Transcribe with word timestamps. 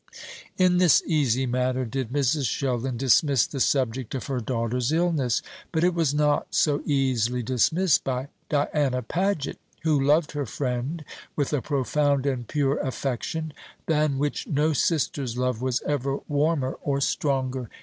In 0.57 0.79
this 0.79 1.03
easy 1.05 1.45
manner 1.45 1.85
did 1.85 2.09
Mrs. 2.09 2.49
Sheldon 2.49 2.97
dismiss 2.97 3.45
the 3.45 3.59
subject 3.59 4.15
of 4.15 4.25
her 4.25 4.39
daughter's 4.39 4.91
illness. 4.91 5.43
But 5.71 5.83
it 5.83 5.93
was 5.93 6.11
not 6.11 6.47
so 6.49 6.81
easily 6.87 7.43
dismissed 7.43 8.03
by 8.03 8.29
Diana 8.49 9.03
Paget, 9.03 9.59
who 9.83 10.03
loved 10.03 10.31
her 10.31 10.47
friend 10.47 11.05
with 11.35 11.53
a 11.53 11.61
profound 11.61 12.25
and 12.25 12.47
pure 12.47 12.79
affection, 12.79 13.53
than 13.85 14.17
which 14.17 14.47
no 14.47 14.73
sister's 14.73 15.37
love 15.37 15.61
was 15.61 15.83
ever 15.83 16.17
warmer 16.27 16.79
or 16.81 16.99
stronger. 16.99 17.69